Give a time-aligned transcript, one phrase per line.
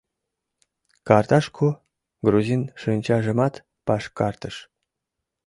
[1.07, 1.67] —Карташку?!—
[2.25, 3.53] грузин шинчажымат
[3.85, 4.55] пашкартыш.